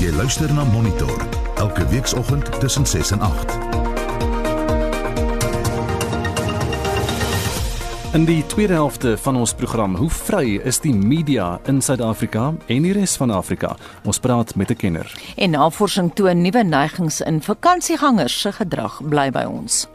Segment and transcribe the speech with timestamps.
[0.00, 1.26] Jy luister na Monitor
[1.60, 3.58] elke weekoggend tussen 6 en 8.
[8.12, 12.88] In die tweede helfte van ons program, hoe vry is die media in Suid-Afrika en
[12.88, 13.76] die res van Afrika?
[14.08, 15.12] Ons praat met 'n kenner.
[15.36, 19.86] En navorsing toon nuwe neigings in vakansiegangers se gedrag bly by ons.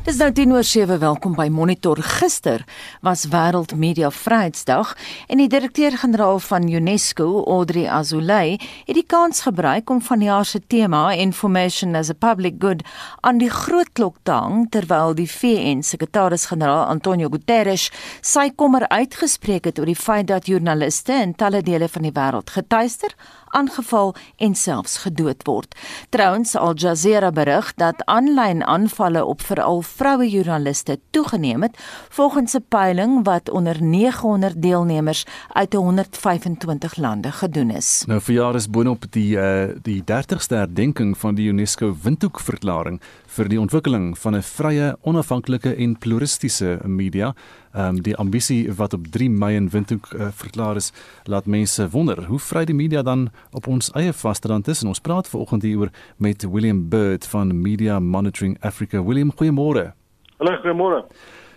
[0.00, 0.98] Dis nou 10:07.
[0.98, 1.98] Welkom by Monitor.
[2.02, 2.64] Gister
[3.02, 4.96] was Wêreld Media Vryheidsdag
[5.26, 11.12] en die direkteur-generaal van UNESCO, Audrey Azoulay, het die kans gebruik om vanjaar se tema
[11.12, 12.82] Information as a Public Good
[13.20, 19.78] aan die groot klok te hang terwyl die VN-sekretaris-generaal Antonio Guterres sy kommer uitgespreek het
[19.78, 23.12] oor die feit dat joernaliste in talle dele van die wêreld getuister
[23.50, 25.74] aangeval en selfs gedood word.
[26.08, 31.78] Trouwens Al Jazeera berig dat aanlyn aanvalle op veral vroue joernaliste toegeneem het
[32.08, 38.04] volgens 'n peiling wat onder 900 deelnemers uit 125 lande gedoen is.
[38.06, 43.00] Nou vir jare is boonop die uh, die 30ste herdenking van die UNESCO Windhoek verklaring
[43.30, 47.34] vir die ontwikkeling van 'n vrye, onafhanklike en pluralistiese media.
[47.72, 50.92] Ehm um, die ambisie wat op 3 Mei in Windhoek uh, verklaar is,
[51.24, 54.82] laat mense wonder hoe vry die media dan op ons eie vasteland is.
[54.82, 59.02] En ons praat vanoggend hieroor met William Bird van Media Monitoring Africa.
[59.02, 59.92] William, goeiemôre.
[60.38, 61.04] Hallo, goeiemôre.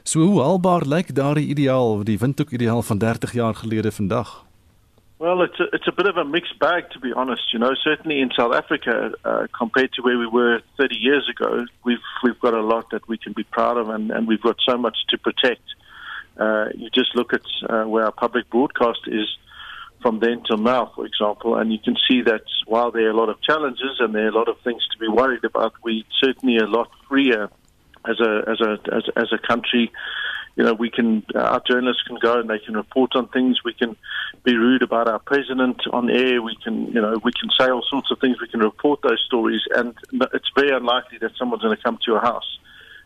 [0.04, 4.46] So hoe haalbaar lyk daardie ideaal, die Windhoek ideaal van 30 jaar gelede vandag?
[5.24, 7.44] Well, it's a, it's a bit of a mixed bag, to be honest.
[7.54, 11.64] You know, certainly in South Africa, uh, compared to where we were 30 years ago,
[11.86, 14.58] we've we've got a lot that we can be proud of, and, and we've got
[14.68, 15.62] so much to protect.
[16.38, 19.26] Uh, you just look at uh, where our public broadcast is
[20.02, 23.16] from then till now, for example, and you can see that while there are a
[23.16, 26.06] lot of challenges and there are a lot of things to be worried about, we
[26.22, 27.50] certainly a lot freer
[28.06, 29.90] as a as a as, as a country
[30.56, 33.64] you know, we can, uh, our journalists can go and they can report on things.
[33.66, 33.96] We can
[34.44, 36.42] be rude about our president on air.
[36.42, 38.40] We can, you know, we can say all sorts of things.
[38.40, 39.62] We can report those stories.
[39.76, 42.60] And it's very unlikely that someone's going to come to your house.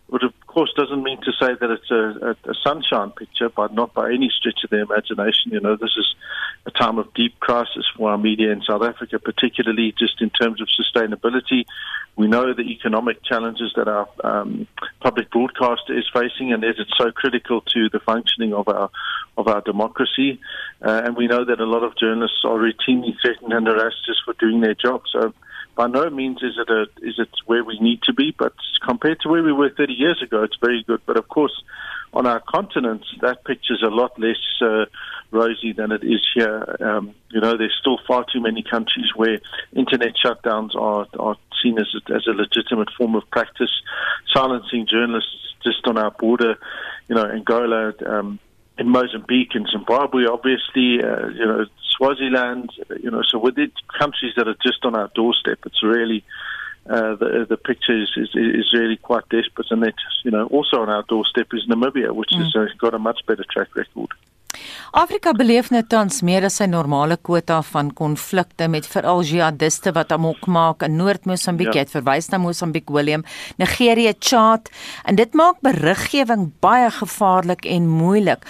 [0.09, 3.73] But of course, doesn't mean to say that it's a, a, a sunshine picture, but
[3.73, 5.51] not by any stretch of the imagination.
[5.51, 6.15] You know, this is
[6.65, 10.61] a time of deep crisis for our media in South Africa, particularly just in terms
[10.61, 11.65] of sustainability.
[12.15, 14.67] We know the economic challenges that our um,
[15.01, 18.89] public broadcaster is facing, and it's so critical to the functioning of our
[19.37, 20.39] of our democracy.
[20.81, 24.19] Uh, and we know that a lot of journalists are routinely threatened and harassed just
[24.25, 25.03] for doing their job.
[25.11, 25.33] So,
[25.77, 28.53] by no means is it a is it where we need to be, but
[28.85, 31.01] compared to where we were 30 years ago, it's very good.
[31.05, 31.53] But of course,
[32.13, 34.37] on our continent, that picture's a lot less.
[34.61, 34.85] Uh,
[35.31, 36.75] rosy than it is here.
[36.79, 39.39] Um, you know, there's still far too many countries where
[39.73, 43.71] internet shutdowns are, are seen as a, as a legitimate form of practice.
[44.33, 46.57] Silencing journalists just on our border,
[47.07, 48.39] you know, Angola, um,
[48.77, 51.65] in Mozambique and Zimbabwe, obviously, uh, you know,
[51.95, 52.71] Swaziland,
[53.01, 56.23] you know, so with the countries that are just on our doorstep, it's really
[56.89, 60.81] uh, the the picture is, is is really quite desperate, and that you know also
[60.81, 62.37] on our doorstep is Namibia, which mm.
[62.37, 64.09] has uh, got a much better track record.
[64.91, 70.11] Afrika beleef nou tans meer as sy normale kwota van konflikte met veral jihadiste wat
[70.15, 71.73] amok maak in Noord-Mosambiek.
[71.73, 71.81] Ja.
[71.81, 73.25] Jy het verwys na Mosambiek, Willem,
[73.57, 74.71] Nigerië, Chad
[75.05, 78.47] en dit maak beriggewing baie gevaarlik en moeilik.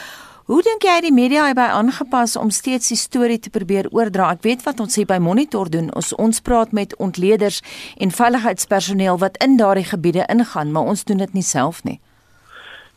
[0.47, 4.29] Hoe dink jy die media het by aangepas om steeds die storie te probeer oordra?
[4.31, 5.89] Ek weet wat ons hier by Monitor doen.
[5.91, 7.59] Ons ons praat met ontleeders
[7.99, 11.99] en veiligheidspersoneel wat in daardie gebiede ingaan, maar ons doen dit nie self nie.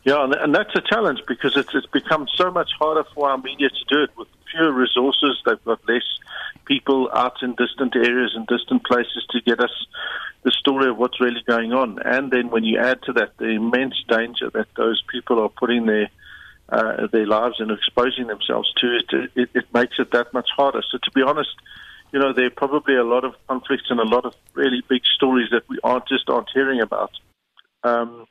[0.03, 3.37] Yeah, and, and that's a challenge because it's, it's become so much harder for our
[3.37, 5.41] media to do it with fewer resources.
[5.45, 6.03] They've got less
[6.65, 9.71] people out in distant areas and distant places to get us
[10.43, 11.99] the story of what's really going on.
[12.03, 15.85] And then when you add to that the immense danger that those people are putting
[15.85, 16.09] their
[16.69, 20.81] uh, their lives and exposing themselves to, it, it, it makes it that much harder.
[20.89, 21.49] So to be honest,
[22.13, 25.01] you know, there are probably a lot of conflicts and a lot of really big
[25.15, 27.11] stories that we aren't just aren't hearing about.
[27.83, 28.25] Um,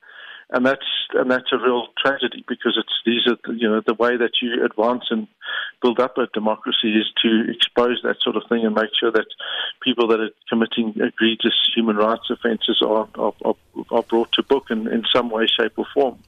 [0.53, 4.17] and that's and that's a real tragedy because it's these are you know the way
[4.17, 5.27] that you advance and
[5.83, 9.27] build up a democracy is to expose that sort of thing and make sure that
[9.83, 13.33] people that are committing egregious human rights offences are, are
[13.91, 16.19] are brought to book in, in some way, shape, or form.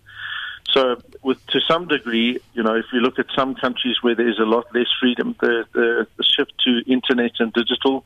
[0.71, 4.29] So, with to some degree, you know, if you look at some countries where there
[4.29, 8.05] is a lot less freedom, the, the, the shift to internet and digital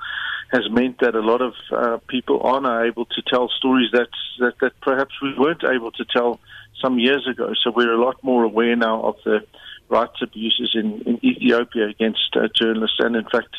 [0.50, 4.08] has meant that a lot of uh, people are now able to tell stories that,
[4.38, 6.40] that that perhaps we weren't able to tell
[6.80, 7.52] some years ago.
[7.62, 9.44] So we're a lot more aware now of the
[9.88, 13.54] rights abuses in, in Ethiopia against uh, journalists, and in fact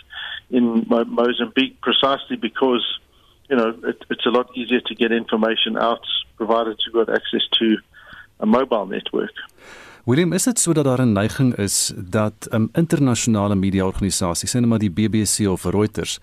[0.50, 2.86] in Mo- Mozambique, precisely because
[3.50, 6.06] you know it, it's a lot easier to get information out
[6.36, 7.78] provided you've got access to
[8.40, 9.46] a mobile network.
[10.08, 14.92] William, is dit sodat daar 'n neiging is dat um, internasionale media-organisasies, sien maar die
[14.92, 16.20] BBC of Reuters,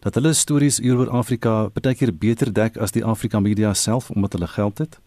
[0.00, 4.32] dat hulle stories oor Afrika baie keer beter dek as die Afrika media self omdat
[4.32, 5.00] hulle geld het?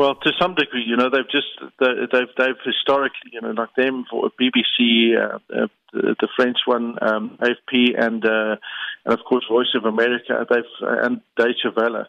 [0.00, 4.06] Well, to some degree, you know, they've just they've they've historically, you know, like them
[4.08, 7.72] for BBC, uh, uh, the, the French one, um, AFP,
[8.06, 8.56] and uh,
[9.04, 12.06] and of course Voice of America, they've uh, and Deutsche Welle.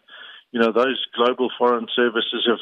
[0.52, 2.58] You know, those global foreign services have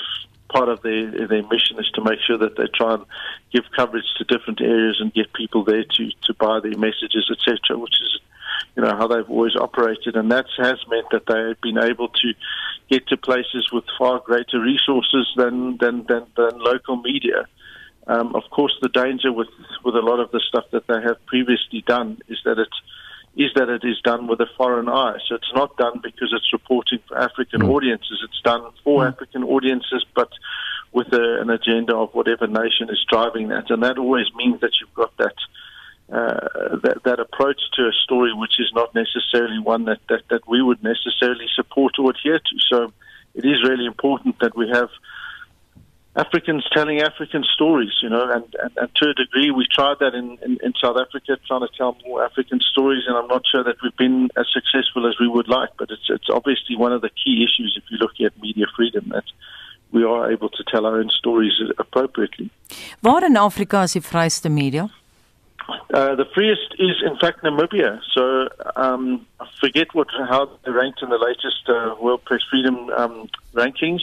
[0.48, 3.04] part of their their mission is to make sure that they try and
[3.52, 7.78] give coverage to different areas and get people there to to buy their messages, etc.
[7.78, 8.20] Which is
[8.76, 12.34] you know how they've always operated, and that has meant that they've been able to
[12.88, 17.46] get to places with far greater resources than than than, than local media.
[18.06, 19.48] Um, of course, the danger with
[19.84, 22.80] with a lot of the stuff that they have previously done is that it's
[23.36, 25.18] is that it is done with a foreign eye.
[25.28, 27.70] So it's not done because it's reporting for African mm.
[27.70, 28.20] audiences.
[28.24, 29.12] It's done for mm.
[29.12, 30.30] African audiences, but
[30.92, 33.70] with a, an agenda of whatever nation is driving that.
[33.70, 35.34] And that always means that you've got that.
[36.12, 40.40] Uh, that, that approach to a story, which is not necessarily one that, that, that
[40.48, 42.56] we would necessarily support or adhere to.
[42.68, 42.92] So
[43.36, 44.88] it is really important that we have
[46.16, 50.12] Africans telling African stories, you know, and, and, and to a degree we tried that
[50.14, 53.62] in, in, in, South Africa, trying to tell more African stories, and I'm not sure
[53.62, 57.00] that we've been as successful as we would like, but it's, it's obviously one of
[57.00, 59.24] the key issues if you look at media freedom, that
[59.92, 62.50] we are able to tell our own stories appropriately.
[63.02, 64.90] Waar in Afrika is die vryste media?
[65.92, 68.00] Uh, the freest is, in fact, Namibia.
[68.14, 72.90] So um, I forget what how they ranked in the latest uh, World Press Freedom
[72.90, 74.02] um, rankings,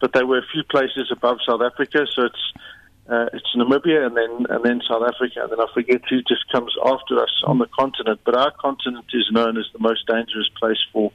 [0.00, 2.06] but they were a few places above South Africa.
[2.14, 2.52] So it's
[3.08, 6.50] uh, it's Namibia and then and then South Africa, and then I forget who just
[6.52, 8.20] comes after us on the continent.
[8.24, 11.12] But our continent is known as the most dangerous place for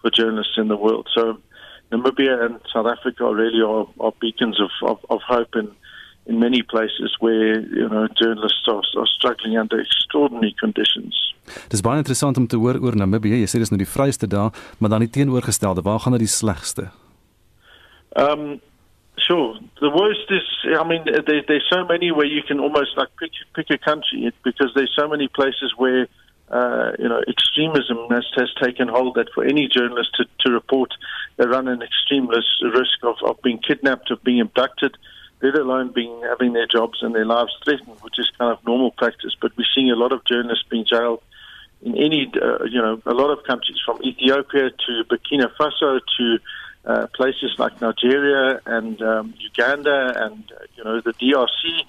[0.00, 1.08] for journalists in the world.
[1.14, 1.38] So
[1.92, 5.70] Namibia and South Africa really are, are beacons of, of, of hope and
[6.26, 11.34] in many places where you know journalists are, are struggling under extraordinary conditions.
[11.70, 13.40] Dis baie interessant om te hoor oor Namibië.
[13.44, 15.86] Jy sê dis nou die vryste daar, maar dan die teenoorgestelde.
[15.86, 16.90] Waar gaan dit die slegste?
[18.18, 18.58] Um
[19.22, 19.60] sure.
[19.80, 23.34] The worst is I mean there there's so many where you can almost like pick
[23.54, 26.06] pick a country because there's so many places where
[26.48, 30.94] uh, you know, extremism has, has taken hold that for any journalist to, to report,
[31.38, 35.92] they run an extreme risk of, of being kidnapped, of being abducted, uh, let alone
[35.92, 39.36] being having their jobs and their lives threatened, which is kind of normal practice.
[39.40, 41.22] But we're seeing a lot of journalists being jailed
[41.82, 46.38] in any, uh, you know, a lot of countries from Ethiopia to Burkina Faso to
[46.86, 51.82] uh, places like Nigeria and um, Uganda and uh, you know the DRC.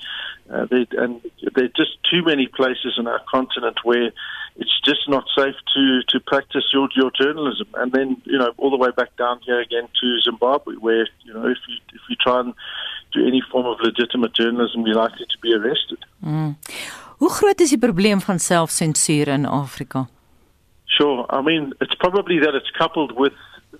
[0.49, 1.21] Uh, they, and
[1.53, 4.11] there are just too many places in our continent where
[4.57, 7.67] it's just not safe to to practice your your journalism.
[7.75, 11.33] And then you know all the way back down here again to Zimbabwe, where you
[11.33, 12.53] know if you if you try and
[13.13, 15.99] do any form of legitimate journalism, you're likely to be arrested.
[16.21, 16.55] Mm.
[17.19, 20.07] Hoe groot is die probleem van selfsensuur in Afrika?
[20.85, 21.25] Sure.
[21.29, 23.33] I mean, it's probably that it's coupled with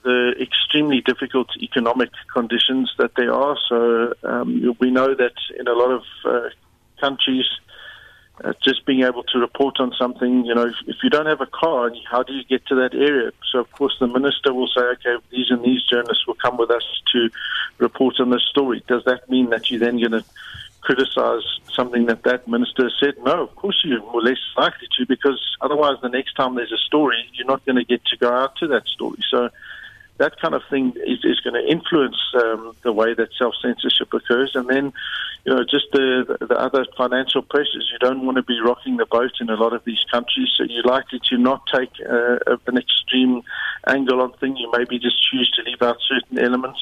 [0.04, 3.58] the extremely difficult economic conditions that they are.
[3.70, 6.50] So um, we know that in a lot of uh,
[7.00, 7.46] countries,
[8.44, 11.42] uh, just being able to report on something, you know, if, if, you don't have
[11.42, 13.32] a car, how do you get to that area?
[13.52, 16.70] So, of course, the minister will say, okay, these and these journalists will come with
[16.70, 17.30] us to
[17.80, 18.84] report on this story.
[18.88, 20.24] Does that mean that you're then going to
[20.82, 21.42] criticize
[21.74, 23.16] something that that minister said?
[23.24, 27.18] No, of course you're less likely to, because otherwise, the next time there's a story,
[27.34, 29.20] you're not going to get to go out to that story.
[29.32, 29.50] So,
[30.18, 34.14] that kind of thing is, is going to influence um, the way that self censorship
[34.14, 34.52] occurs.
[34.56, 34.94] And then,
[35.46, 37.90] you know, just the, the other financial pressures.
[37.92, 40.64] You don't want to be rocking the boat in a lot of these countries, so
[40.64, 43.42] you're likely to not take uh, an extreme
[43.88, 44.60] angle on things.
[44.60, 46.80] You maybe just choose to leave out certain elements.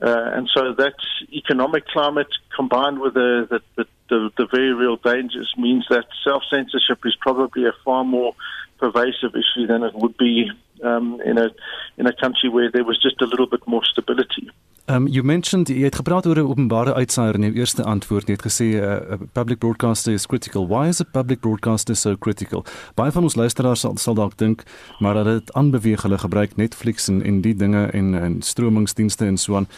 [0.00, 0.94] Uh, and so that
[1.32, 6.42] economic climate combined with the, the, the, the, the very real dangers means that self
[6.50, 8.34] censorship is probably a far more
[8.78, 10.50] pervasive issue than it would be
[10.82, 11.48] um, in a
[11.96, 14.50] in a country where there was just a little bit more stability.
[14.88, 18.26] Um you mentioned jy het gepraat oor 'n openbare uitsaier in jou eerste antwoord.
[18.26, 20.66] Jy het gesê 'n uh, public broadcaster is critical.
[20.66, 22.64] Why is a public broadcaster so critical?
[22.94, 24.62] Baie van ons luisteraars sal sal dalk dink
[24.98, 29.36] maar dat dit aanbeweeg hulle gebruik Netflix en en die dinge en en stromingsdienste en
[29.36, 29.68] so aan.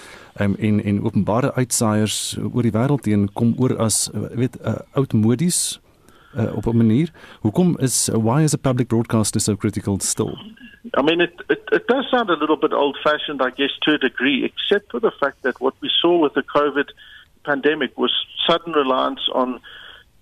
[0.41, 5.81] Um en en openbare uitsaiers oor die wêreld heen kom oor as weet uh, oudmodies
[6.37, 7.09] uh, op 'n manier.
[7.41, 10.39] Hoekom is why is a public broadcaster so critical still?
[10.99, 13.93] I mean, it, it, it does sound a little bit old fashioned, I guess, to
[13.93, 16.89] a degree, except for the fact that what we saw with the COVID
[17.45, 18.13] pandemic was
[18.47, 19.61] sudden reliance on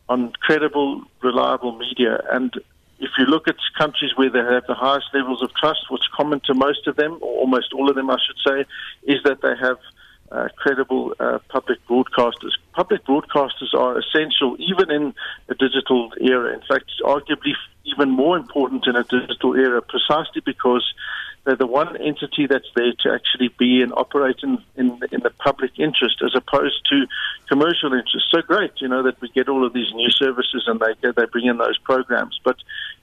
[0.09, 2.21] on credible, reliable media.
[2.31, 2.53] And
[2.99, 6.41] if you look at countries where they have the highest levels of trust, what's common
[6.47, 8.65] to most of them, or almost all of them, I should say,
[9.13, 9.79] is that they have
[10.33, 12.53] uh, credible uh, public broadcasters.
[12.73, 15.15] Public broadcasters are essential even in
[15.49, 16.55] a digital era.
[16.55, 17.53] In fact, arguably
[17.85, 20.85] even more important in a digital era precisely because
[21.45, 25.33] they're the one entity that's there to actually be and operate in, in, in the
[25.39, 27.07] public interest as opposed to
[27.49, 28.27] commercial interest.
[28.31, 31.27] So great, you know, that we get all of these new services and they they
[31.27, 32.57] bring in those programs, but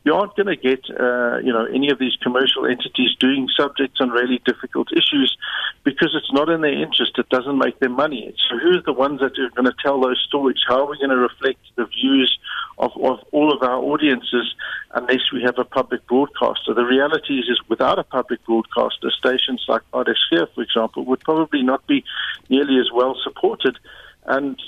[0.06, 4.00] you aren't going to get, uh, you know, any of these commercial entities doing subjects
[4.00, 5.38] on really difficult issues
[5.84, 7.18] because it's not in their interest.
[7.18, 8.34] It doesn't make them money.
[8.50, 10.58] So who's the ones that are going to tell those stories?
[10.68, 12.38] How are we going to reflect the views
[12.78, 14.56] of, of all of our audiences
[14.94, 16.74] unless we have a public broadcaster?
[16.74, 21.64] The reality is, is without a public broadcaster, stations like RSG, for example, would probably
[21.64, 22.04] not be
[22.50, 23.78] nearly as well supported.
[24.26, 24.60] And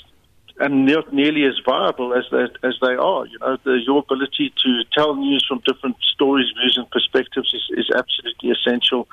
[0.58, 3.26] and not nearly as viable as they, as they are.
[3.26, 7.78] You know, the, your ability to tell news from different stories, views, and perspectives is,
[7.78, 9.08] is absolutely essential,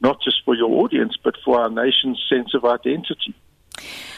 [0.00, 3.34] not just for your audience, but for our nation's sense of identity.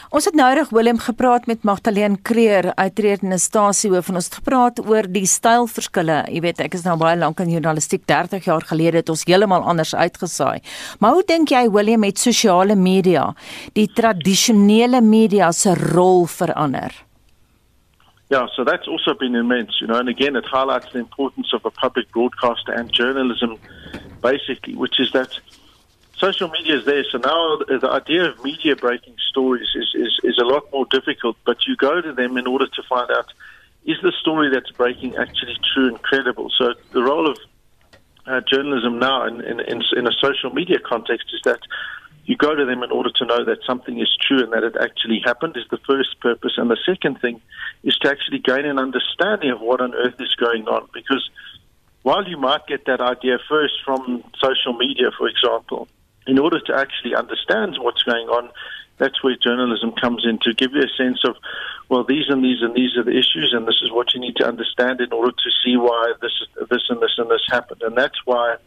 [0.07, 5.09] Ons het nouig Willem gepraat met Magdalene Creer, uitredende stasiehoof en ons het gepraat oor
[5.11, 6.21] die stylverskille.
[6.31, 9.65] Jy weet, ek is nou baie lank in journalistiek, 30 jaar gelede het ons heeltemal
[9.67, 10.63] anders uitgesaai.
[11.03, 13.33] Maar hoe dink jy Willem met sosiale media,
[13.75, 16.95] die tradisionele media se rol verander?
[18.31, 21.65] Yeah, so that's also been immense, you know, and again, it highlights the importance of
[21.65, 23.59] a public broadcaster and journalism,
[24.21, 25.39] basically, which is that
[26.19, 27.03] social media is there.
[27.11, 31.37] So now the idea of media breaking stories is, is, is a lot more difficult,
[31.45, 33.31] but you go to them in order to find out
[33.85, 36.51] is the story that's breaking actually true and credible.
[36.57, 37.37] So the role of
[38.25, 41.59] uh, journalism now in, in, in, in a social media context is that
[42.25, 44.75] you go to them in order to know that something is true and that it
[44.75, 46.53] actually happened is the first purpose.
[46.57, 47.39] And the second thing
[47.83, 50.89] is to actually gain an understanding of what on earth is going on.
[50.93, 51.29] Because
[52.03, 55.87] while you might get that idea first from social media, for example,
[56.27, 58.49] in order to actually understand what's going on,
[58.97, 61.35] that's where journalism comes in to give you a sense of,
[61.89, 64.35] well, these and these and these are the issues, and this is what you need
[64.37, 66.31] to understand in order to see why this,
[66.69, 67.81] this and this and this happened.
[67.83, 68.57] And that's why,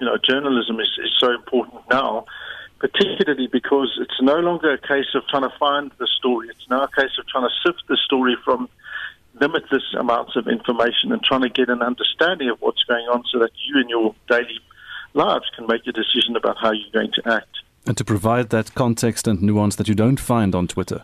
[0.00, 2.26] you know, journalism is, is so important now,
[2.78, 6.48] particularly because it's no longer a case of trying to find the story.
[6.48, 8.68] It's now a case of trying to sift the story from
[9.40, 13.40] limitless amounts of information and trying to get an understanding of what's going on so
[13.40, 14.60] that you in your daily
[15.14, 17.58] lives can make a decision about how you're going to act.
[17.86, 21.02] And to provide that context and nuance that you don't find on Twitter.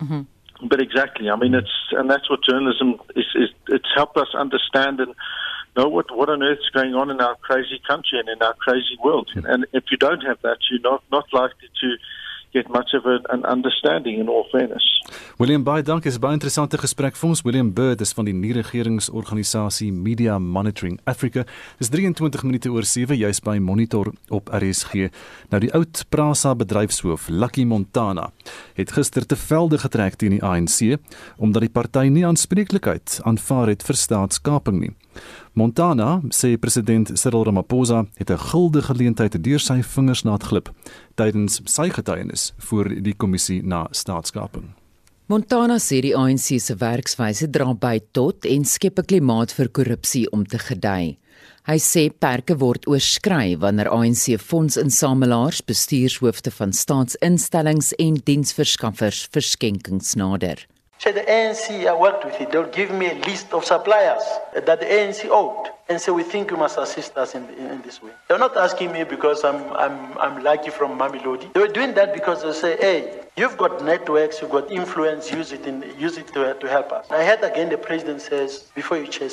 [0.00, 0.22] Mm-hmm.
[0.66, 3.26] But exactly, I mean, it's and that's what journalism is.
[3.36, 5.14] is it's helped us understand and
[5.76, 8.54] know what what on earth is going on in our crazy country and in our
[8.54, 9.30] crazy world.
[9.34, 9.46] Mm-hmm.
[9.46, 11.96] And if you don't have that, you're not not likely to
[12.52, 14.84] get much of a, an understanding in all fairness.
[15.38, 17.42] William baie dankie, is baie interessante gesprek vir ons.
[17.46, 21.44] William Bird is van die nie-regeringsorganisasie Media Monitoring Africa.
[21.80, 25.08] Dis 23 minute oor 7 juis by Monitor op RSG.
[25.52, 28.30] Nou die oud Prasa bedryfshoof, Lucky Montana,
[28.78, 30.98] het gister te velde getrek teen die ANC
[31.38, 34.94] omdat die party nie aanspreeklikheid aanvaar het vir staatskaping nie.
[35.54, 40.68] Montana sê president Cyril Ramaphosa het 'n guldige geleentheid deur sy vingers laat glip
[41.14, 44.74] tydens sy getuienis voor die kommissie na staatskaping.
[45.28, 50.30] Montana sê die ANC se werkswyse dra by tot en skep 'n klimaat vir korrupsie
[50.32, 51.18] om te gedei.
[51.68, 60.66] Hy sê perke word oorskry wanneer ANC fondsinsamelaars, bestuurshoofde van staatsinstellings en diensverskaffers verskenkings nader.
[60.98, 64.80] Say the ANC I worked with it, they'll give me a list of suppliers that
[64.80, 65.70] the ANC owed.
[65.88, 68.10] And so we think you must assist us in, in, in, this way.
[68.26, 71.52] They're not asking me because I'm, I'm, I'm lucky from Mamelodi.
[71.54, 75.52] They were doing that because they say, hey, you've got networks, you've got influence, use
[75.52, 77.06] it, in, use it to, to help us.
[77.10, 79.30] I heard again the president says, before you chair,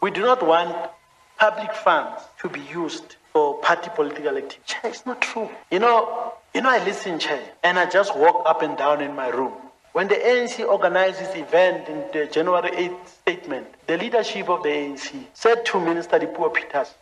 [0.00, 0.90] we do not want
[1.38, 4.58] public funds to be used for party political activity.
[4.66, 5.48] Chair, it's not true.
[5.70, 9.14] You know, you know, I listen, Chair, and I just walk up and down in
[9.14, 9.52] my room.
[9.92, 14.68] When the ANC organized this event in the January 8th statement, the leadership of the
[14.68, 16.94] ANC said to Minister Dipuo Peters,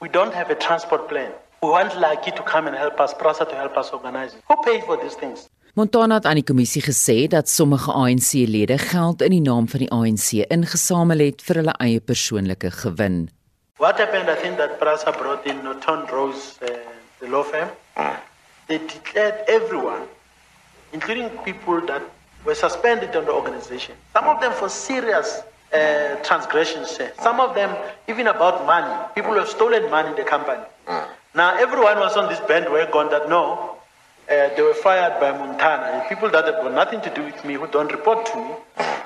[0.00, 1.30] we don't have a transport plan.
[1.62, 4.42] We want Lucky to come and help us, Prasa to help us organize it.
[4.48, 5.48] Who paid for these things?
[5.74, 9.90] Montana het aan die kommissie gesê dat sommige ANC-lede geld in die naam van die
[9.90, 13.30] ANC ingesamel het vir hulle eie persoonlike gewin.
[13.78, 16.68] What happened I think that Prasa brought in Norton Rose uh,
[17.18, 17.70] the law firm.
[17.96, 18.20] Ah.
[18.66, 20.06] They declared everyone
[20.94, 22.02] including people that
[22.44, 23.94] were suspended on the organization.
[24.12, 26.98] Some of them for serious uh, transgressions.
[27.20, 27.74] Some of them
[28.08, 28.94] even about money.
[29.14, 30.62] People who have stolen money in the company.
[30.86, 31.08] Mm.
[31.34, 33.76] Now everyone was on this bandwagon that no,
[34.30, 36.04] uh, they were fired by Montana.
[36.08, 38.50] People that have got nothing to do with me, who don't report to me.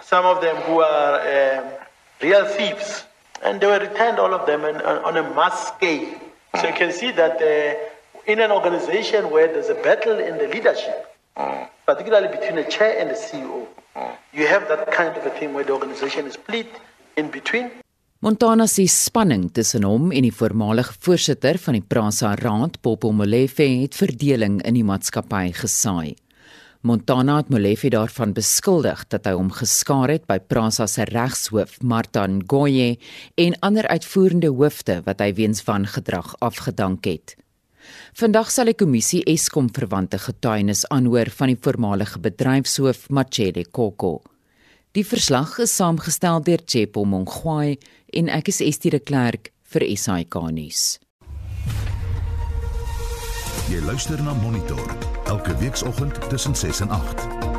[0.02, 1.64] Some of them who are um,
[2.23, 3.04] real thieves.
[3.42, 6.21] And they were returned, all of them, on, on a mass scale.
[6.61, 10.49] So you can see that uh, in an organization where there's a battle in the
[10.49, 11.17] leadership,
[11.85, 13.66] particularly between the chair and the CEO.
[14.33, 16.71] You have that kind of a thing where the organization is split
[17.16, 17.71] in between.
[18.21, 23.62] Montana se spanning tussen hom en die voormalige voorsitter van die Prasa Raad, Popo Molefe,
[23.62, 26.16] het verdeling in die maatskappy gesaai.
[26.83, 32.26] Montana het Molefe daarvan beskuldig dat hy hom geskaar het by Prasa se regshoof, Martha
[32.26, 32.97] Ngoye,
[33.38, 37.37] en ander uitvoerende hoofde wat hy weens wangedrag afgedank het.
[38.18, 44.21] Vandag sal die kommissie Eskom verwante getuienis aanhoor van die voormalige bedryfshoof, Machede Koko.
[44.97, 47.76] Die verslag is saamgestel deur Chepo Mongwai
[48.16, 50.99] en ek is Estie de Klerk vir SAK nuus.
[53.68, 54.97] Jy luister na Monitor
[55.28, 57.57] elke weekoggend tussen 6 en 8.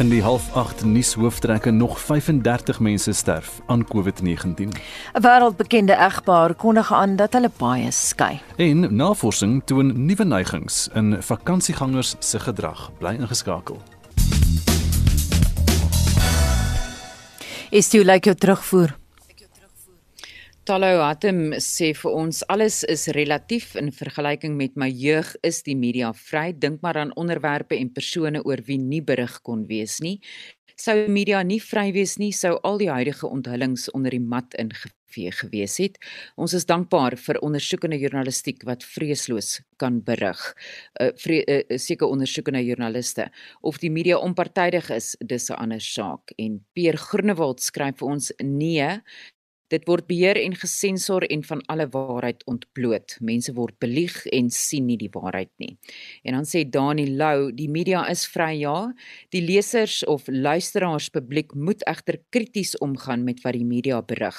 [0.00, 4.72] In die half 8 nuus hooftrekke nog 35 mense sterf aan COVID-19.
[5.12, 8.40] 'n Wêreldbekende egpaar kondig aan dat hulle baie skei.
[8.56, 12.90] En navorsing toon nuwe neigings in vakansiegangers se gedrag.
[12.98, 13.76] Bly ingeskakel.
[17.70, 18.99] Is jy like jou terugvoer?
[20.70, 25.74] Talou Hatem sê vir ons alles is relatief in vergelyking met my jeug is die
[25.74, 26.52] media vry.
[26.54, 30.20] Dink maar aan onderwerpe en persone oor wie nie berig kon wees nie.
[30.78, 35.32] Sou media nie vry wees nie, sou al die huidige onthullings onder die mat ingevee
[35.40, 35.98] gewees het.
[36.38, 40.44] Ons is dankbaar vir ondersoekende journalistiek wat vreesloos kan berig.
[41.00, 43.26] uh, vre, uh, Seker ondersoekende joernaliste
[43.60, 46.30] of die media onpartydig is, dis 'n ander saak.
[46.38, 49.02] En Peer Groenewald skryf vir ons: "Nee,
[49.70, 53.16] Dit word beheer en gesensor en van alle waarheid ontbloot.
[53.22, 55.76] Mense word belieg en sien nie die waarheid nie.
[56.26, 58.90] En dan sê Dani Lou, die media is vry ja.
[59.30, 64.38] Die lesers of luisteraars publiek moet egter krities omgaan met wat die media berig.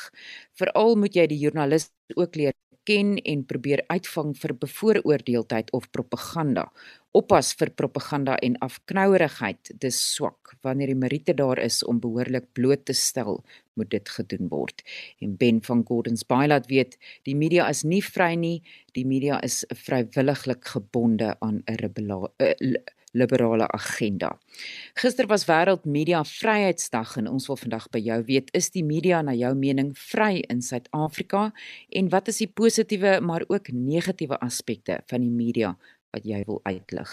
[0.60, 6.68] Veral moet jy die joernalis ook leer ken en probeer uitvang vir bevooroordeeldheid of propaganda.
[7.12, 10.56] Oppas vir propaganda en afknouerigheid, dis swak.
[10.64, 13.42] Wanneer die meriete daar is om behoorlik bloot te stel,
[13.76, 14.84] moet dit gedoen word.
[15.20, 18.62] En Ben van Gordons Bay laat weet, die media is nie vry nie,
[18.96, 21.78] die media is vrywilliglik gebonde aan 'n
[23.12, 24.38] liberale agenda.
[24.94, 29.22] Gister was wêreld media vryheidsdag en ons wil vandag by jou weet, is die media
[29.22, 31.52] na jou mening vry in Suid-Afrika
[31.90, 35.76] en wat is die positiewe maar ook negatiewe aspekte van die media
[36.12, 37.12] wat jy wil uitlig.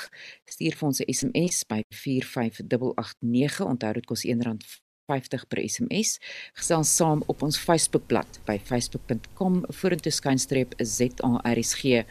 [0.51, 3.61] Stuur vir ons 'n SMS by 45889.
[3.67, 6.19] Onthou dit kos R1.50 per SMS.
[6.53, 12.05] Gesels saam op ons Facebookblad by facebook.com vorentoe skynstreep ZARSG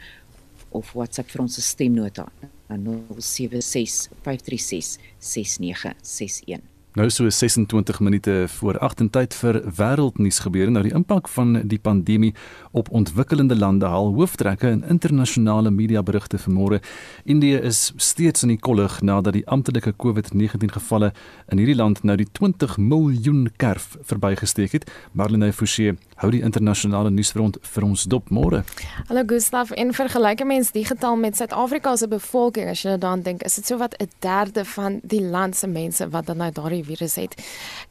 [0.78, 2.28] of WhatsApp vir ons stemnota
[2.68, 6.77] na 076 536 6961.
[6.98, 10.70] Nou so 26 minute voor 8 en tyd vir wêreldnuus gebeure.
[10.70, 12.32] Nou die impak van die pandemie
[12.74, 16.80] op ontwikkelende lande haal hooftrekke in internasionale mediaberigte vanmôre.
[17.24, 21.12] Indië is steeds in die kollig nadat die amptelike COVID-19 gevalle
[21.46, 24.90] in hierdie land nou die 20 miljoen kerf verbygesteek het.
[25.12, 28.64] Marlene Forsie hou die internasionale nuusfront vir ons dop môre.
[29.06, 33.22] Hallo Gustaf, in vergelyking mens die getal met Suid-Afrika se bevolking, as jy nou dan
[33.22, 36.50] dink, is dit so wat 'n derde van die land se mense wat dan nou
[36.50, 37.36] daardie virus het.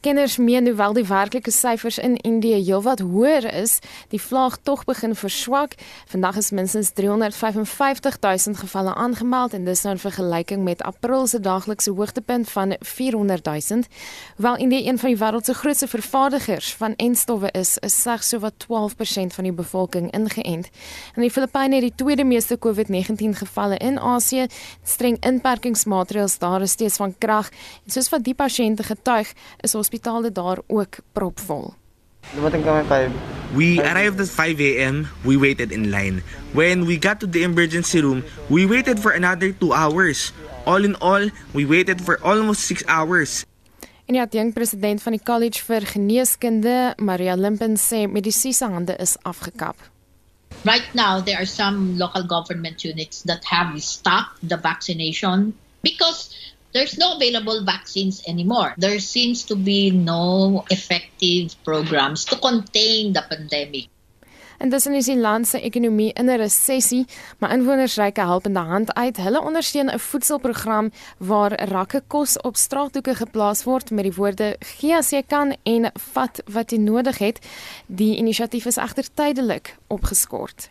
[0.01, 3.79] Kenners meen hoewel die werklike syfers in Indië heelwat hoër is,
[4.09, 5.75] die vlaag tog begin verswak.
[6.09, 11.39] Vandag is minstens 355 000 gevalle aangemeld en dis nou in vergelyking met April se
[11.39, 13.81] daaglikse hoogtepunt van 400 000.
[14.35, 18.53] Hoewel Indië een van die wêreld se grootste vervaardigers van enstowwe is, is slegs sowat
[18.65, 20.69] 12% van die bevolking ingeënt.
[21.15, 24.47] En die Filippyne het die tweede meeste COVID-19 gevalle in Asië.
[24.83, 27.49] Streng inperkingsmaatreëls daar is steeds van krag.
[27.85, 28.35] En soos wat die
[28.77, 31.73] pasiënte getuig, is hospitale daar ook propvol.
[33.55, 35.07] We arrived at 5 a.m.
[35.23, 36.21] We waited in line.
[36.53, 40.33] When we got to the emergency room, we waited for another 2 hours.
[40.65, 43.45] All in all, we waited for almost 6 hours.
[44.05, 49.17] En ja, die president van die College vir Geneeskunde, Maria Limpen sê medisiese hande is
[49.23, 49.75] afgekap.
[50.63, 56.31] Right now there are some local government units that have stopped the vaccination because
[56.73, 58.73] there's no available vaccines anymore.
[58.77, 63.89] There seems to be no effective programs to contain the pandemic.
[64.57, 67.05] En dis is die land se ekonomie in 'n resessie,
[67.37, 69.17] maar inwoners reik 'n helpende hand uit.
[69.17, 74.95] Hulle ondersteun 'n voedselprogram waar rakke kos op straathoeke geplaas word met die woorde gee
[74.95, 77.39] as jy kan en vat wat jy nodig het.
[77.85, 80.69] Die inisiatief is egter tydelik opgeskort.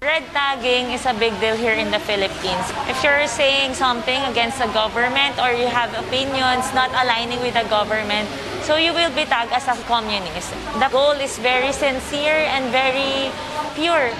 [0.00, 2.66] Red tagging is a big deal here in the Philippines.
[2.86, 7.66] If you're saying something against the government or you have opinions not aligning with the
[7.66, 8.30] government,
[8.62, 10.54] so you will be tagged as a communist.
[10.78, 13.34] The goal is very sincere and very
[13.74, 14.14] pure.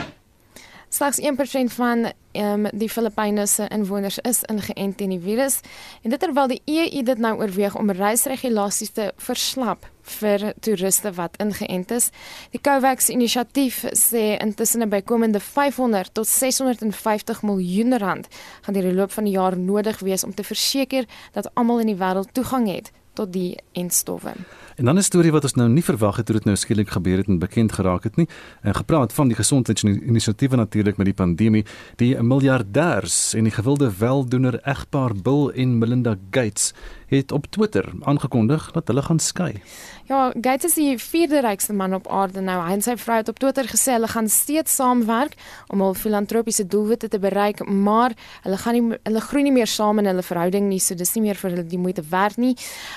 [0.90, 5.60] Slegs 1% van um, die Filippyne se inwoners is ingeënt teen die virus
[6.02, 11.36] en dit terwyl die EU dit nou oorweeg om reisregulasies te verslap vir toeriste wat
[11.42, 12.10] ingeënt is.
[12.50, 18.28] Die COVAX inisiatief sê intussen 'n bykomende 500 tot 650 miljoen rand
[18.62, 21.86] gaan deur die loop van die jaar nodig wees om te verseker dat almal in
[21.86, 24.32] die wêreld toegang het tot die enstowwe.
[24.78, 27.16] En dan 'n storie wat ons nou nie verwag het toe dit nou skielik gebeur
[27.16, 28.28] het en bekend geraak het nie.
[28.62, 31.64] En gepraat van die gesondheidsinisiatiewe natuurlik met die pandemie,
[31.96, 36.72] die miljardêers en die gewilde weldoener egpaar Bill en Melinda Gates
[37.06, 39.62] het op Twitter aangekondig dat hulle gaan skei.
[40.04, 42.66] Ja, Gates is die vierde rykste man op aarde nou.
[42.66, 45.32] Hy en sy vrou het op Twitter gesê hulle gaan steeds saamwerk
[45.66, 48.12] om hul filantropiese doelwitte te bereik, maar
[48.42, 51.22] hulle gaan nie hulle groei nie meer saam in hulle verhouding nie, so dis nie
[51.22, 52.54] meer vir hulle die moeite werd nie.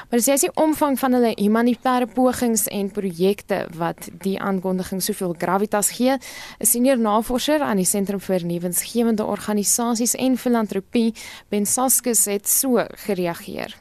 [0.10, 1.71] Maar dis is die omvang van hulle humanitêre
[2.14, 6.18] pogings en projekte wat die aankondiging soveel gravitas gee.
[6.60, 11.14] 'n Senior navorser aan die Sentrum vir Nuwensgewende Organisasies en Filantropie,
[11.50, 13.76] Ben Saskes het so gereageer.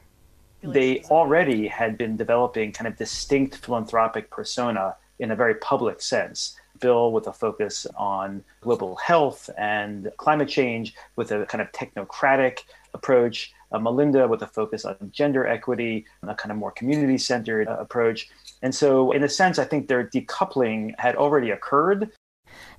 [0.63, 6.57] they already had been developing kind of distinct philanthropic persona in a very public sense.
[6.79, 12.61] Bill with a focus on global health and climate change with a kind of technocratic
[12.95, 13.53] approach.
[13.73, 17.77] Uh, Melinda with a focus on gender equity, a kind of more community centered uh,
[17.79, 18.29] approach.
[18.63, 22.11] And so, in a sense, I think their decoupling had already occurred.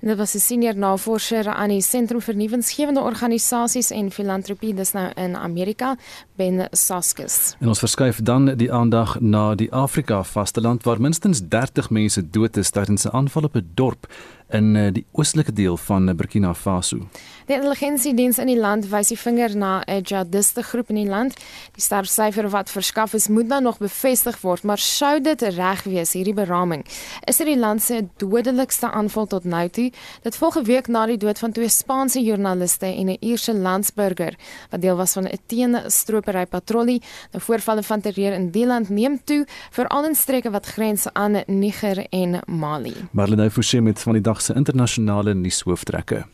[0.02, 4.92] En dit was 'n senior navorser aan die Sentrum vir Nuwensgewende Organisasies en Filantropie dis
[4.92, 5.96] nou in Amerika,
[6.36, 7.56] Ben Saskis.
[7.60, 12.56] En ons verskuif dan die aandag na die Afrika vasteland waar minstens 30 mense dood
[12.56, 14.06] is tydens 'n aanval op 'n dorp
[14.52, 16.98] in eh, die oostelike deel van Burkina Faso.
[17.46, 21.36] Die intelligensiediens in die land wys die vinger na 'n jihadiste groep in die land.
[21.72, 26.12] Die sterfsyfer wat verskaf is, moet nou nog bevestig word, maar sou dit reg wees
[26.12, 26.86] hierdie beraming,
[27.24, 29.91] is dit die land se dodelikste aanval tot nou toe.
[30.22, 34.34] Dit volg 'n week na die dood van twee Spaanse joernaliste en 'n Ierse landsburger
[34.70, 37.02] wat deel was van 'n teenstropery patrollie.
[37.32, 41.42] Nou voorvalle van terreur in die land neem toe, veral in streke wat grens aan
[41.46, 42.94] Niger en Mali.
[43.10, 46.24] Marlene Forsie met van die dag se internasionale nuushooftrekke.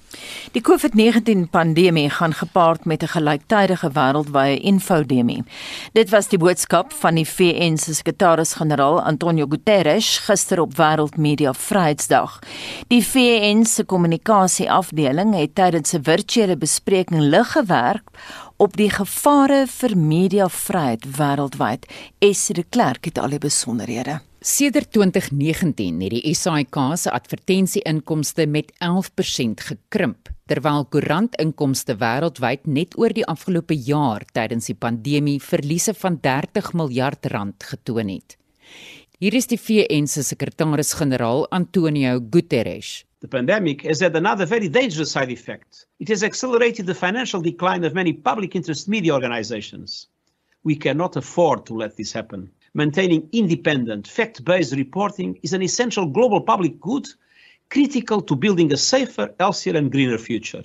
[0.53, 5.44] Die COVID-19 pandemie gaan gepaard met 'n gelyktydige wêreldwye infodemie.
[5.92, 12.38] Dit was die boodskap van die VN se sekretaris-generaal Antonio Guterres gister op Wêreldmedia Vryheidsdag.
[12.87, 18.11] Die VN se kommunikasieafdeling het tydens 'n virtuele bespreking lig gewerk
[18.57, 21.87] op die gevare vir mediavryheid wêreldwyd.
[22.19, 24.21] Esie de Klerk het al die besonderhede.
[24.41, 33.13] Sedert 2019 het die SAIK se advertensieinkomste met 11% gekrimp, terwyl koerantinkomste wêreldwyd net oor
[33.13, 38.37] die afgelope jaar tydens die pandemie verliese van 30 miljard rand getoon het.
[39.19, 43.08] Hier is die VN se sekretaris-generaal Antonio Guterres.
[43.20, 45.87] The pandemic has had another very dangerous side effect.
[45.98, 50.07] It has accelerated the financial decline of many public interest media organizations.
[50.62, 52.52] We cannot afford to let this happen.
[52.74, 57.09] maintaining independent, fact based reporting is an essential global public good
[57.70, 60.62] critical to building a safer, healthier, and greener future.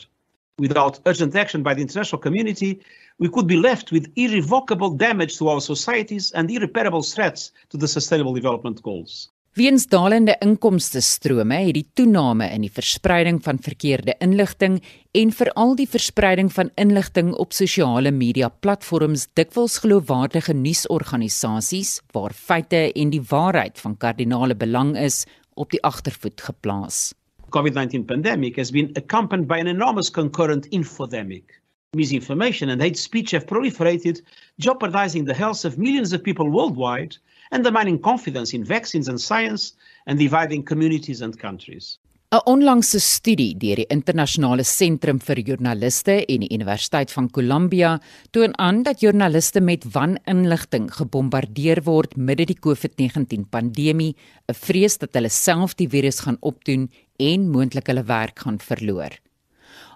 [0.60, 2.82] Without urgent action by the international community,
[3.18, 7.88] we could be left with irrevocable damage to our societies and irreparable threats to the
[7.88, 9.32] Sustainable Development Goals.
[9.54, 14.80] Weens dalende inkomste strome het die toename in die verspreiding van verkeerde inligting
[15.14, 22.80] en veral die verspreiding van inligting op sosiale media platforms dikwels geloofwaardige nuusorganisasies waar feite
[22.98, 25.22] en die waarheid van kardinale belang is
[25.54, 27.14] op die agtervoet geplaas.
[27.54, 31.62] COVID-19 pandemic has been accompanied by an enormous concurrent infodemic.
[31.94, 34.24] Misinformation and hate speech have proliferated,
[34.58, 37.22] jeopardizing the health of millions of people worldwide
[37.54, 39.74] undermining confidence in vaccines and science
[40.06, 42.00] and dividing communities and countries.
[42.34, 47.92] 'n Onlangse studie deur die Internasionale Sentrum vir Joernaliste en die Universiteit van Columbia
[48.34, 54.16] toon aan dat joernaliste met waninligting gebombardeer word midde die COVID-19 pandemie,
[54.50, 56.90] 'n vrees dat hulle self die virus gaan opdoen
[57.20, 59.14] en moontlik hulle werk gaan verloor.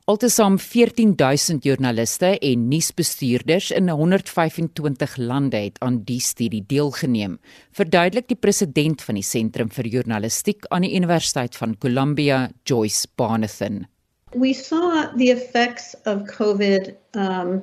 [0.07, 7.33] Altesaam 14000 joernaliste en nuusbestuurders in 125 lande het aan die studie deelgeneem,
[7.75, 13.83] verduidelik die president van die Sentrum vir Journalistiek aan die Universiteit van Columbia, Joyce Barnathan.
[14.31, 17.59] We saw the effects of COVID um,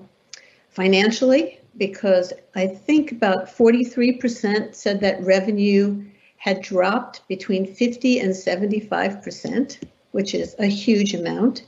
[0.69, 5.97] financially because I think about 43% said that revenue
[6.37, 9.79] had dropped between 50 and 75%,
[10.13, 11.65] which is a huge amount.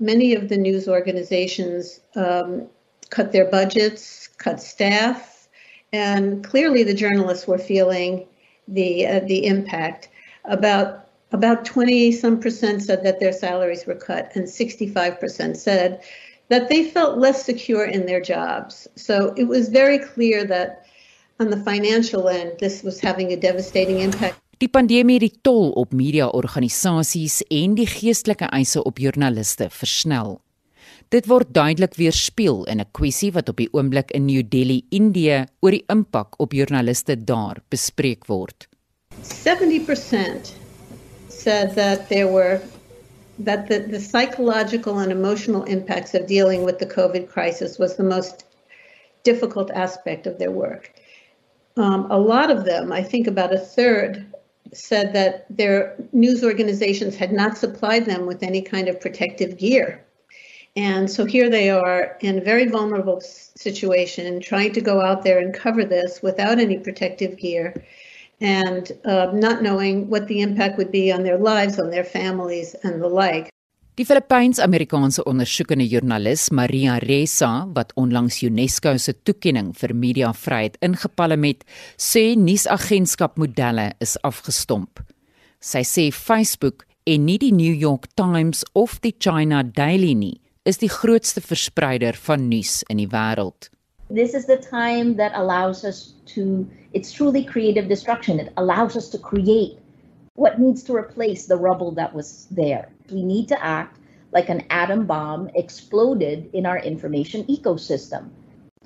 [0.00, 2.66] Many of the news organizations um,
[3.10, 5.48] cut their budgets, cut staff,
[5.92, 8.26] and clearly the journalists were feeling
[8.66, 10.08] the uh, the impact.
[10.44, 16.02] About about 20 some percent said that their salaries were cut, and 65% said
[16.48, 18.88] that they felt less secure in their jobs.
[18.96, 20.86] So it was very clear that
[21.40, 24.38] on the financial end, this was having a devastating impact.
[24.58, 30.40] Die pandemie het die tol op media-organisasies en die geestelike eise op joernaliste versnel.
[31.14, 35.46] Dit word duidelik weerspieël in 'n kwessie wat op die oomblik in New Delhi, Indië,
[35.60, 38.66] oor die impak op joernaliste daar bespreek word.
[39.22, 40.52] 70%
[41.28, 42.60] said that there were
[43.44, 48.02] that the, the psychological and emotional impacts of dealing with the COVID crisis was the
[48.02, 48.44] most
[49.22, 50.90] difficult aspect of their work.
[51.76, 54.26] Um, a lot of them, I think about a third,
[54.72, 60.04] said that their news organizations had not supplied them with any kind of protective gear.
[60.76, 65.38] And so here they are in a very vulnerable situation, trying to go out there
[65.38, 67.74] and cover this without any protective gear
[68.40, 72.74] and uh, not knowing what the impact would be on their lives, on their families,
[72.84, 73.50] and the like.
[73.98, 81.64] Die Filippyns-Amerikaanse ondersoekende joernalis Maria Ressa, wat onlangs UNESCO se toekenning vir mediavryheid ingepalem het,
[81.98, 85.02] sê nuusagentskapmodelle is afgestomp.
[85.58, 90.78] Sy sê Facebook en nie die New York Times of die China Daily nie, is
[90.78, 93.66] die grootste verspreider van nuus in die wêreld.
[94.14, 98.38] This is the time that allows us to it's truly creative destruction.
[98.38, 99.74] It allows us to create
[100.38, 102.88] what needs to replace the rubble that was there.
[103.10, 103.98] We need to act
[104.30, 108.30] like an atom bomb exploded in our information ecosystem.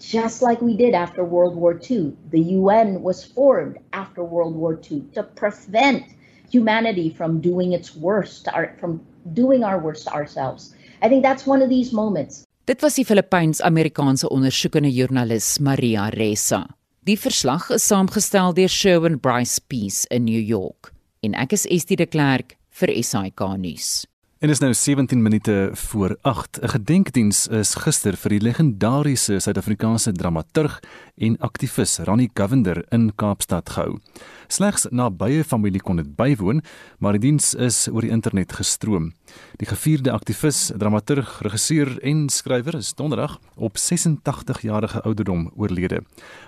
[0.01, 2.17] Just like we did after World War II.
[2.31, 6.05] The UN was formed after World War II to prevent
[6.51, 8.49] humanity from doing its worst,
[8.81, 10.75] from doing our worst to ourselves.
[11.03, 12.47] I think that's one of these moments.
[12.65, 16.65] Dit was die Filippyns-Amerikaanse ondersoekende joernalis Maria Ressa.
[17.05, 20.92] Die verslag is saamgestel deur Sherwin Bryce Peace in New York
[21.23, 24.03] en ek is Estie de Klerk vir SAK nuus.
[24.43, 26.59] En is nou 17 minute voor 8.
[26.63, 30.81] 'n Gedenkdiens is gister vir die legendariese Suid-Afrikaanse dramaturg
[31.17, 34.01] en aktivis Ronnie Govender in Kaapstad gehou.
[34.49, 36.63] Slegs nabye familie kon dit bywoon,
[36.99, 39.13] maar die diens is oor die internet gestroom.
[39.57, 46.03] Die gevierde aktivis, dramaturg, regisseur en skrywer is donderdag op 86 jarige ouderdom oorlede.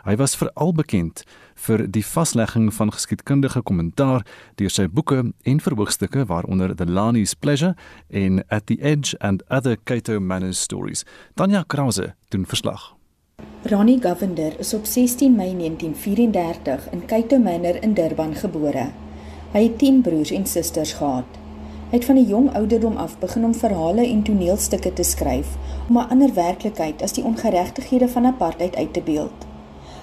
[0.05, 1.23] Hy was veral bekend
[1.55, 7.75] vir die vaslegging van geskiedkundige kommentaar deur sy boeke en verhoogstukke waaronder The Lani's Pleasure
[8.11, 11.05] en At the Edge and Other Cato Manor Stories.
[11.35, 12.95] Tanya Krause doen verslag.
[13.63, 18.91] Ronnie Govender is op 16 Mei 1934 in Cato Manor in Durban gebore.
[19.53, 21.41] Hy het 10 broers en susters gehad.
[21.91, 25.57] Hy het van 'n jong ouderdom af begin om verhale en toneelstukke te skryf
[25.89, 29.54] om 'n ander werklikheid as die ongeregtighede van apartheid uit te beeld.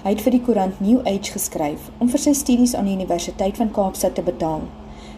[0.02, 3.58] Hy het vir die koerant New Age geskryf om vir sy studies aan die Universiteit
[3.60, 4.64] van Kaapstad te betaal.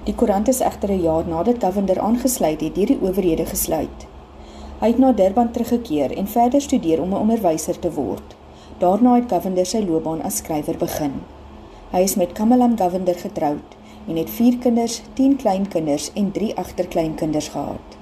[0.04, 4.04] Die koerant is egter 'n jaar nadat Govender aangesluit het, deur die owerhede gesluit.
[4.80, 8.36] Hy het na Durban teruggekeer en verder studeer om 'n onderwyser te word.
[8.78, 11.12] Daarna het Govender sy loopbaan as skrywer begin.
[11.90, 13.76] Hy is met Kamalan Govender getroud
[14.08, 17.96] en het 4 kinders, 10 kleinkinders en 3 agterkleinkinders gehad.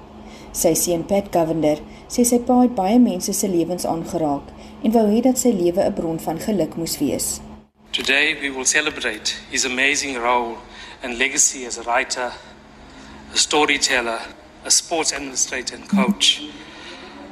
[0.53, 4.51] Sy seun Pat Govender sê sy pa het baie mense se lewens aangeraak
[4.83, 7.41] en wou hê dat sy lewe 'n bron van geluk moes wees.
[7.91, 10.57] Today we will celebrate his amazing role
[11.03, 12.33] and legacy as a writer,
[13.35, 14.21] a storyteller,
[14.65, 16.41] a sports administrator and coach.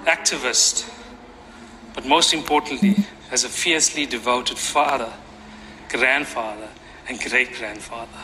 [0.06, 0.88] activist,
[1.94, 2.96] but most importantly,
[3.30, 5.12] as a fiercely devoted father,
[5.88, 6.68] grandfather,
[7.08, 8.22] and great grandfather.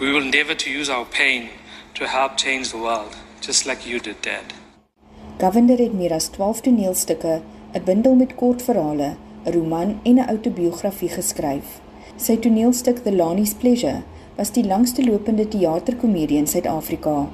[0.00, 1.50] We will endeavor to use our pain
[1.94, 4.54] to help change the world, just like you did, Dad.
[5.38, 7.42] Govender het meer as 12 toneelstukke,
[7.74, 11.80] 'n bundel met kortverhale, 'n roman en 'n outobiografie geskryf.
[12.16, 14.02] Sy toneelstuk The Lani's Pleasure
[14.36, 17.28] was die langste lopende teaterkomedie in Suid-Afrika.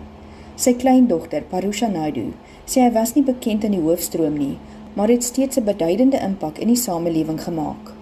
[0.55, 2.33] Sy kleindogter, Parusha Naidu,
[2.67, 4.59] sê hy was nie bekend in die hoofstroom nie,
[4.95, 7.95] maar het steeds 'n beduidende impak in die samelewing gemaak.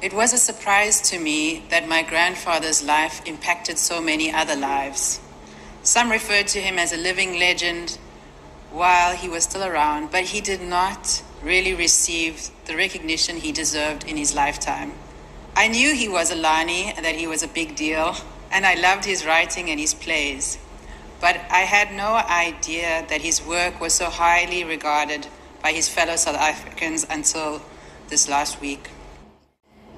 [0.00, 5.20] It was a surprise to me that my grandfather's life impacted so many other lives.
[5.82, 7.98] Some referred to him as a living legend
[8.72, 14.02] while he was still around, but he did not really receive the recognition he deserved
[14.10, 14.90] in his lifetime.
[15.54, 18.16] I knew he was a Lani and that he was a big deal,
[18.50, 20.58] and I loved his writing and his plays.
[21.20, 25.26] but I had no idea that his work was so highly regarded
[25.62, 27.60] by his fellow South Africans until
[28.08, 28.90] this last week.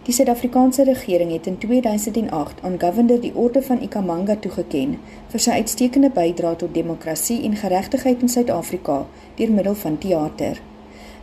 [0.02, 4.94] Die Suid-Afrikaanse regering het in 2008 aan Govender die Orde van Ikamanga toegeken
[5.28, 9.02] vir sy uitstekende bydrae tot demokrasie en geregtigheid in Suid-Afrika
[9.36, 10.62] deur middel van teater.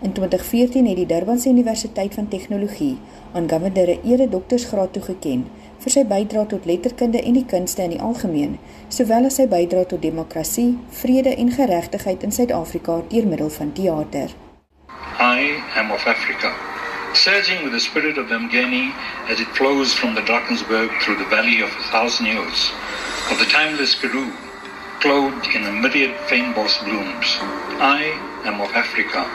[0.02, 2.98] In 2014 het die Durbanse Universiteit van Tegnologie
[3.34, 5.46] aan Govender 'n ere doktorsgraad toegeken
[5.80, 9.86] vir sy bydrae tot letterkunde en die kunste in die algemeen, sowel as sy bydrae
[9.86, 14.30] tot demokrasie, vrede en geregtigheid in Suid-Afrika deur middel van teater.
[15.20, 16.52] I am of Africa,
[17.14, 18.92] surging with the spirit of Mgeni
[19.30, 22.74] as it flows from the Drakensberg through the valley of a thousand hills,
[23.32, 24.32] of the timeless Karoo,
[25.00, 27.40] clothed in a myriad feinboss blooms.
[27.80, 28.02] I
[28.44, 29.26] am of Africa,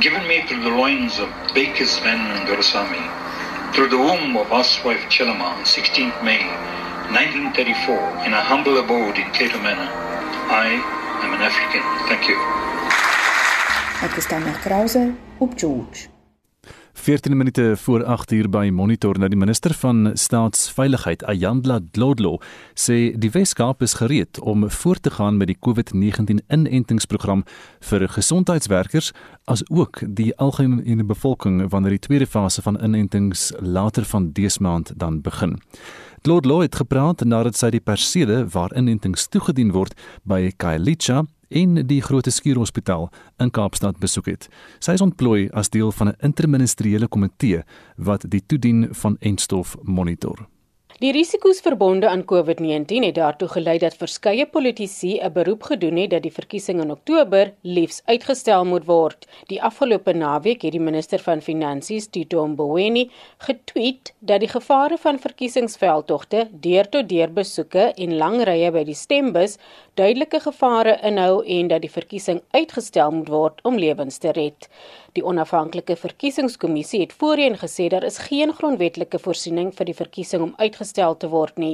[0.00, 3.02] given me through the loins of Baker's men and Dorasami,
[3.74, 6.46] through the womb of housewife Chelama on 16th May
[7.10, 9.90] 1934 in a humble abode in Cato Manor.
[10.50, 10.68] I
[11.24, 11.82] am an African.
[12.06, 12.38] Thank you.
[14.02, 16.17] Ek is Tanya Krause op George.
[16.98, 22.40] 14 minute voor 8 uur by Monitor nou die minister van staatsveiligheid Ayandla Dlodlo
[22.74, 27.44] sê die Weskaap is gereed om voort te gaan met die COVID-19 inentingsprogram
[27.90, 29.12] vir gesondheidswerkers
[29.46, 34.92] as ook die algemene bevolking wanneer die tweede fase van inentings later van dese maand
[34.96, 35.56] dan begin.
[36.26, 39.94] Dlodlo het gepraat nadat sy die persele waar inentings toegedien word
[40.26, 44.48] by Kailicha en die Grote Skuurhospitaal in Kaapstad besoek het.
[44.78, 47.62] Sy is ontplooi as deel van 'n interministeriële komitee
[47.96, 50.48] wat die toedien van entstof monitor.
[50.98, 56.10] Die risiko's verbonde aan COVID-19 het daartoe gelei dat verskeie politici 'n beroep gedoen het
[56.10, 59.28] dat die verkiesing in Oktober liefs uitgestel moet word.
[59.46, 65.18] Die afgelope naweek het die minister van Finansies, Tito Mboweni, getweet dat die gevare van
[65.18, 69.56] verkiesingsveldtogte, deur-tot-deur besoeke en lang rye by die stembus
[69.94, 74.68] duidelike gevare inhou en dat die verkiesing uitgestel moet word om lewens te red.
[75.18, 80.52] Die onafhanklike verkiesingskommissie het voorheen gesê daar is geen grondwetlike voorsiening vir die verkiesing om
[80.60, 81.72] uitgestel te word nie.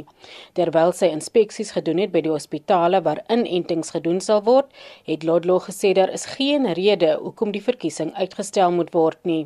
[0.57, 4.71] Terwyl sy inspeksies gedoen het by die hospitale waar inentings gedoen sal word,
[5.11, 9.43] het Lodlo gesê daar is geen rede hoekom die verkiesing uitgestel moet word nie.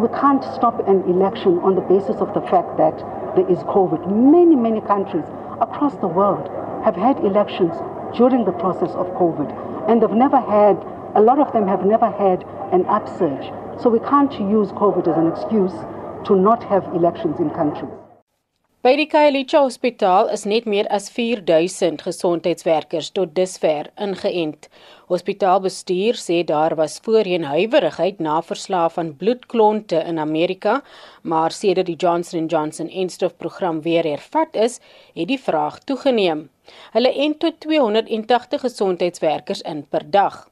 [0.00, 3.04] We can't stop an election on the basis of the fact that
[3.36, 4.08] there is COVID.
[4.08, 5.28] Many, many countries
[5.60, 6.48] across the world
[6.80, 7.76] have had elections
[8.16, 9.52] during the process of COVID,
[9.90, 10.80] and they've never had,
[11.14, 13.46] a lot of them have never had an upsurge.
[13.80, 15.74] So we can't use COVID as an excuse
[16.26, 17.92] to not have elections in countries.
[18.84, 24.68] By die Khayelitsha Hospitaal is net meer as 4000 gesondheidswerkers tot dusver ingeënt.
[25.08, 30.82] Hospitaalbestuur sê daar was voorheen huiwerigheid na verslae van bloedklonte in Amerika,
[31.22, 34.80] maar sedert die Johnson & Johnson enstofprogram weer hervat is,
[35.14, 36.50] het die vraag toegeneem.
[36.92, 40.42] Hulle ent tot 280 gesondheidswerkers in per dag.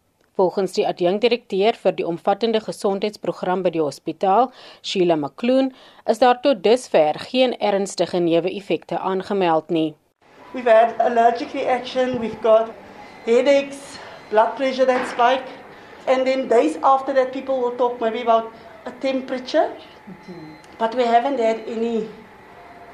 [0.42, 4.48] Volgens die adjunkdirekteur vir die omvattende gesondheidsprogram by die hospitaal,
[4.83, 5.68] Sheila McCloon,
[6.11, 9.92] is daar tot dusver geen ernstige neeweffekte aangemeld nie.
[10.55, 12.72] We've had allergic reaction, we've got
[13.28, 14.00] headaches,
[14.33, 15.46] blood pressure that spike,
[16.09, 18.50] and then days after that people will talk maybe about
[18.85, 19.70] a temperature.
[20.78, 22.09] But we haven't had any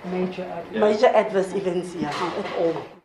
[0.05, 2.98] major adverse, major adverse events here at all.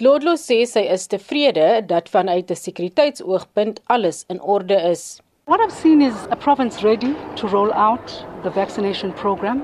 [0.00, 5.22] Lodlo sê sy is tevrede dat vanuit 'n sekuriteitsoogpunt alles in orde is.
[5.46, 9.62] What I've seen is a province ready to roll out the vaccination program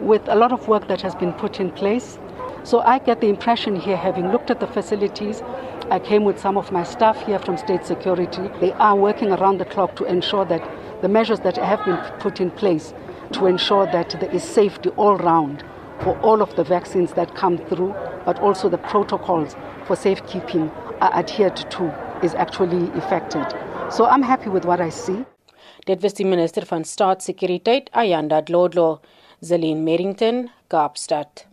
[0.00, 2.18] with a lot of work that has been put in place.
[2.62, 5.42] So I get the impression here, having looked at the facilities,
[5.90, 8.48] I came with some of my staff here from state security.
[8.60, 10.62] They are working around the clock to ensure that
[11.02, 12.94] the measures that have been put in place
[13.32, 15.64] to ensure that there is safety all round
[16.02, 21.12] for all of the vaccines that come through, but also the protocols for safekeeping are
[21.14, 21.84] adhered to
[22.22, 23.46] is actually effected.
[23.90, 25.24] So I'm happy with what I see.
[25.86, 29.00] Dit was die minister van staatssekuriteit Ayanda Dlodlo,
[29.40, 31.49] Zelin Merrington, Kaapstad.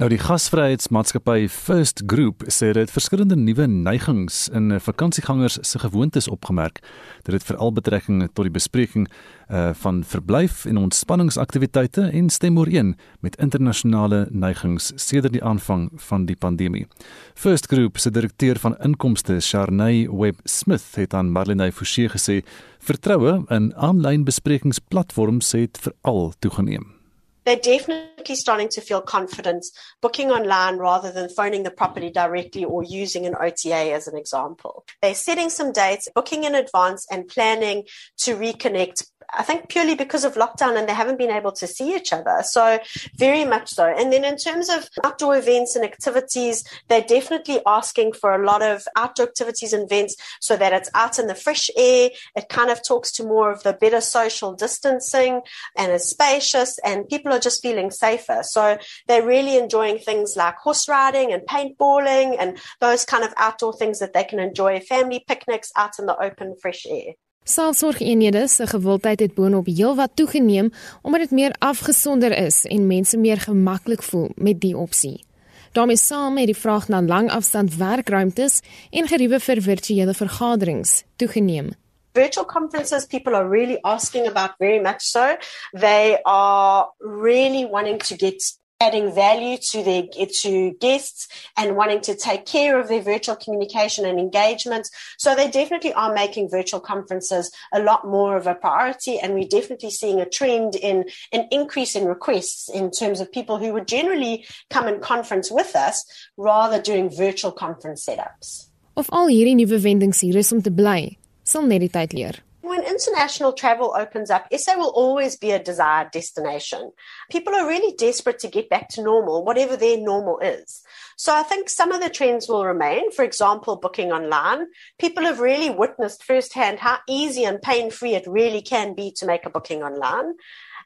[0.00, 6.80] Nou die gasvryheidsmaatskappy First Group sê dit verskillende nuwe neigings in vakansiegangers se gewoontes opgemerk.
[7.26, 12.94] Dit het veral betrekking tot die bespreking uh, van verblyf en ontspanningsaktiwiteite en stem ooreen
[13.20, 16.86] met internasionale neigings sedert die aanvang van die pandemie.
[17.34, 22.40] First Group se direkteur van inkomste, Sharnay Webb Smith, het aan Marlene Forsie gesê:
[22.80, 27.01] "Vertroue in aanlyn besprekingsplatforms het veral toegeneem."
[27.44, 29.64] They're definitely starting to feel confident
[30.00, 34.84] booking online rather than phoning the property directly or using an OTA as an example.
[35.00, 37.84] They're setting some dates, booking in advance, and planning
[38.18, 41.94] to reconnect I think purely because of lockdown and they haven't been able to see
[41.94, 42.42] each other.
[42.42, 42.78] So,
[43.16, 43.86] very much so.
[43.86, 48.62] And then, in terms of outdoor events and activities, they're definitely asking for a lot
[48.62, 52.10] of outdoor activities and events so that it's out in the fresh air.
[52.36, 55.40] It kind of talks to more of the better social distancing
[55.76, 58.42] and it's spacious, and people are just feeling safer.
[58.42, 58.78] So,
[59.08, 63.98] they're really enjoying things like horse riding and paintballing and those kind of outdoor things
[64.00, 67.14] that they can enjoy, family picnics out in the open, fresh air.
[67.44, 70.72] Selfsorgeenhede se gewildheid het boonop heelwat toegeneem
[71.02, 75.24] omdat dit meer afgesonder is en mense meer gemaklik voel met die opsie.
[75.72, 81.70] daarmee saam het die vraag na langafstand werkruimtes en geriewe vir virtuele vergaderings toegeneem.
[82.12, 85.36] virtual conferences people are really asking about very much so
[85.72, 90.02] they are really wanting to get adding value to their
[90.42, 94.88] to guests and wanting to take care of their virtual communication and engagement.
[95.18, 99.54] So they definitely are making virtual conferences a lot more of a priority, and we're
[99.58, 103.88] definitely seeing a trend in an increase in requests in terms of people who would
[103.88, 106.04] generally come and conference with us
[106.36, 108.66] rather doing virtual conference setups.
[108.96, 112.42] Of al hierdie nuwe wendings hier is om te bly, sal net die tyd leer.
[112.62, 116.92] When international travel opens up, SA will always be a desired destination.
[117.30, 120.82] People are really desperate to get back to normal, whatever their normal is.
[121.16, 123.10] So I think some of the trends will remain.
[123.10, 124.68] For example, booking online.
[124.98, 129.26] People have really witnessed firsthand how easy and pain free it really can be to
[129.26, 130.34] make a booking online.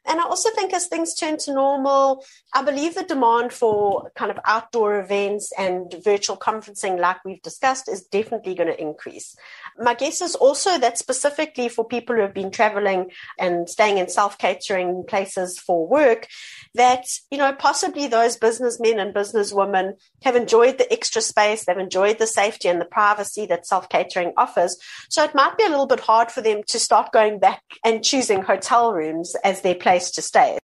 [0.06, 4.30] And I also think as things turn to normal, I believe the demand for kind
[4.30, 9.36] of outdoor events and virtual conferencing, like we've discussed, is definitely going to increase.
[9.78, 14.08] My guess is also that specifically for people who have been traveling and staying in
[14.08, 16.28] self catering places for work,
[16.74, 22.18] that, you know, possibly those businessmen and businesswomen have enjoyed the extra space, they've enjoyed
[22.18, 24.76] the safety and the privacy that self catering offers.
[25.08, 28.04] So it might be a little bit hard for them to start going back and
[28.04, 30.56] choosing hotel rooms as their place place to stay.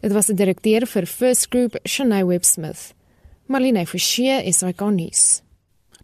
[0.00, 2.92] Dit was die direkteur vir First Group, Shanae Websmith.
[3.48, 5.40] Marlene Forsie is hy kan nuus.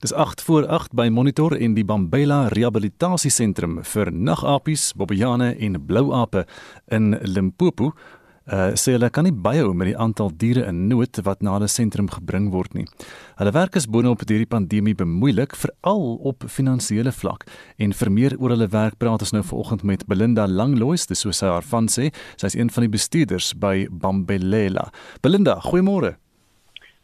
[0.01, 6.47] Dis 8 voor 8 by Monitor en die Bambela Rehabilitasiesentrum vir nagapies, bobbejane en blouape
[6.89, 7.93] in Limpopo
[8.49, 11.69] uh sê hulle kan nie byhou met die aantal diere in nood wat na hulle
[11.69, 12.87] sentrum gebring word nie.
[13.37, 17.45] Hulle werk is boonop deur die pandemie bemoeilik, veral op finansiële vlak.
[17.79, 21.39] En vir meer oor hulle werk praat ons nou vanoggend met Belinda Langlois, dis soos
[21.43, 22.11] sy haar van sê.
[22.37, 24.91] Sy's een van die bestuurders by Bambelela.
[25.23, 26.17] Belinda, goeiemôre.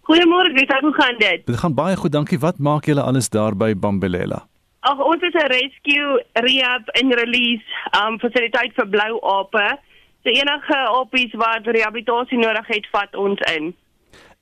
[0.07, 1.47] Goeiemôre, hoe gaan dit?
[1.47, 2.39] Dit gaan baie goed, dankie.
[2.39, 4.47] Wat maak julle alles daar by Bambelela?
[4.87, 7.67] Ag, ons is 'n rescue, rehab en release
[8.01, 9.79] um fasiliteit vir blou ape.
[10.27, 13.69] So enige oppies wat rehabilitasie nodig het, vat ons in.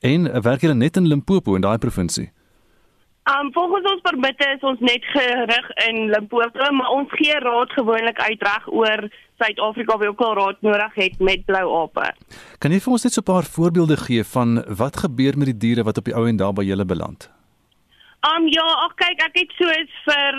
[0.01, 2.31] En werk julle net in Limpopo in daai provinsie?
[3.29, 8.21] Um volgens ons permitte is ons net gerig in Limpopo, maar ons gee raad gewoonlik
[8.21, 9.05] uit reg oor
[9.43, 12.15] Suid-Afrika wie ook al raad nodig het met blou ape.
[12.65, 15.61] Kan jy vir ons net so 'n paar voorbeelde gee van wat gebeur met die
[15.67, 17.29] diere wat op die ou en daar by julle beland?
[18.25, 20.33] Um ja, ag kyk, ek het soos vir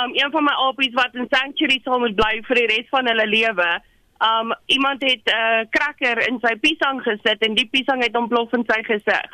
[0.00, 3.04] um een van my apies wat in sanctuary sal moet bly vir die res van
[3.06, 3.68] hulle lewe
[4.18, 8.52] um iemand het 'n uh, cracker in sy piesang gesit en die piesang het ontplof
[8.52, 9.30] in sy gesig.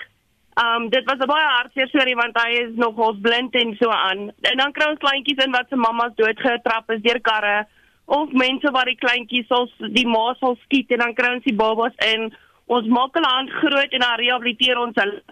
[0.55, 3.89] Um dit was 'n baie hartseer storie want hy is nog ons blind en so
[3.91, 4.33] aan.
[4.41, 7.67] En dan kry ons kleintjies in wat se mammas doodgetrap is deur karre
[8.05, 11.57] of mense wat die kleintjies sal die ma sal skiet en dan kry ons die
[11.57, 12.35] babas in.
[12.67, 15.23] Ons maak hulle hand groot en dan rehabiliteer ons hulle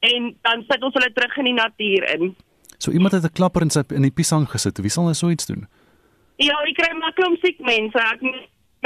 [0.00, 2.36] en dan sit ons hulle terug in die natuur in.
[2.78, 4.78] So iemand het 'n klapper in sy in die piesang gesit.
[4.78, 5.66] Wie sal nou so iets doen?
[6.36, 7.98] Ja, ek kry maar klomp siek mense.
[7.98, 8.20] Ek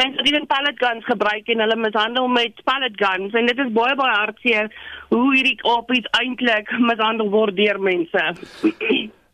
[0.00, 3.96] mense die pallet guns gebruik en hulle mishandel met pallet guns en dit is baie
[3.98, 4.70] baie hartseer
[5.10, 8.24] hoe hierdie apies eintlik mishandel word deur mense.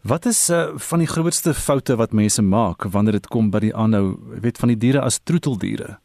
[0.08, 3.74] Wat is uh, van die grootste foute wat mense maak wanneer dit kom by die
[3.74, 5.98] aanhou, weet van die diere as troeteldiere?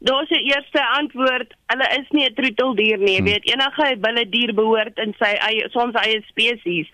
[0.00, 3.24] Daar's 'n eerste antwoord, hulle is nie 'n troeteldier nie, hmm.
[3.24, 6.88] weet enige wilde dier behoort in sy eie soms eie spesies.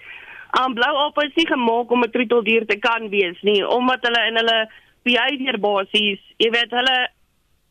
[0.60, 4.26] Um blou ape is nie gemaak om 'n troeteldier te kan wees nie, omdat hulle
[4.26, 4.70] in hulle
[5.04, 6.98] behavior basies, jy weet hulle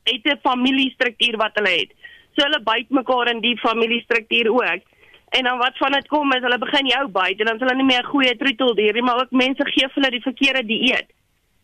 [0.04, 1.92] het 'n familiestruktuur wat hulle het.
[2.36, 4.82] So hulle byt mekaar in die familiestruktuur ook.
[5.30, 7.76] En dan wat van dit kom is hulle begin jou byt en dan is hulle
[7.76, 11.08] nie meer 'n goeie troeteldier nie, maar ook mense gee hulle die verkeerde dieet.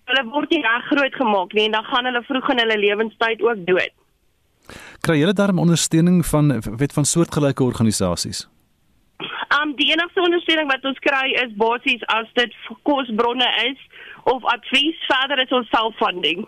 [0.05, 3.41] Hulle word nie reg groot gemaak nie en dan gaan hulle vroeg in hulle lewenstyd
[3.41, 3.93] ook dood.
[5.01, 8.47] Kry julle daarom ondersteuning van weet van soortgelyke organisasies?
[9.61, 12.53] Um die enigste ondersteuning wat ons kry is basies as dit
[12.83, 13.79] kosbronne is
[14.23, 16.47] of advies verder is ons self-funding.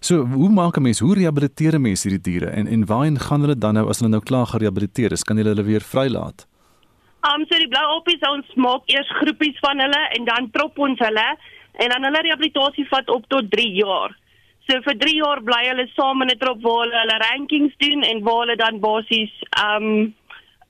[0.00, 3.40] So, hoe maak 'n mens, hoe rehabiliteer 'n mens hierdie diere en en waarheen gaan
[3.40, 5.24] hulle dan nou as hulle nou klaar gerehabiliteer is?
[5.24, 6.46] Kan jy hulle weer vrylaat?
[7.26, 10.98] Um so die blou oppies ons maak eers groepies van hulle en dan trop ons
[10.98, 11.28] hulle
[11.72, 14.14] en dan hulle rehabilitasie vat op tot 3 jaar.
[14.68, 18.02] So vir 3 jaar bly hulle saam in 'n trop waar hulle hulle rankings doen
[18.02, 19.34] en waar hulle dan basies
[19.66, 20.14] um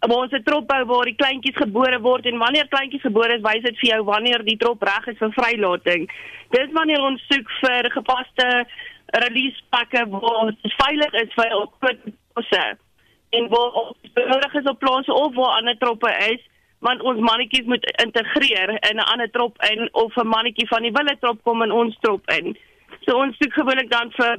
[0.01, 3.43] waar ons 'n trop bou waar die kleintjies gebore word en wanneer kleintjies gebore is,
[3.43, 6.09] wys dit vir jou wanneer die trop reg is vir vrylating.
[6.51, 8.67] Dis wanneer ons soek vir gepaste
[9.25, 11.73] release pakke waar dit veilig is vir op
[12.35, 12.77] posse
[13.31, 16.41] en waar ons benodig is op plase of waar ander troppe is
[16.79, 20.93] want ons mannetjies moet integreer in 'n ander trop in of 'n mannetjie van die
[20.93, 22.57] wille trop kom in ons trop in.
[23.09, 24.35] So ons soek gewoonlik dan vir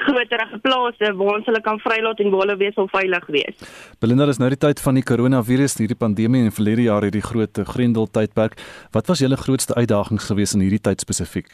[0.00, 3.66] groterige plase waar ons hulle kan vrylaat en waar hulle wees of veilig wees.
[4.00, 7.60] Belinda is nou die tyd van die koronavirus, hierdie pandemie en verlede jaar hierdie groot
[7.74, 8.56] Grendel tydperk.
[8.96, 11.52] Wat was julle grootste uitdagings gewees in hierdie tyd spesifiek?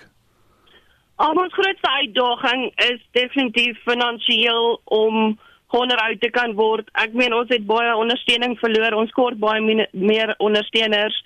[1.18, 5.36] Ons grootste uitdaging is definitief finansiëel om
[5.74, 6.86] onderhou te kan word.
[6.94, 9.02] Ek meen ons het baie ondersteuning verloor.
[9.02, 11.16] Ons kort baie meer ondersteuners.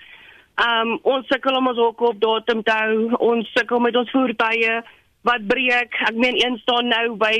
[0.64, 3.10] Um ons sukkel om ons hokke op datum te hou.
[3.34, 4.78] Ons sukkel met ons voertuie
[5.26, 5.94] wat breek.
[6.08, 7.34] Ek meen een staan nou by